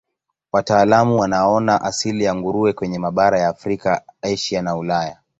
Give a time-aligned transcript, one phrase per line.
[0.51, 5.17] Wataalamu wanaona asili ya nguruwe kwenye mabara ya Afrika, Asia na Ulaya.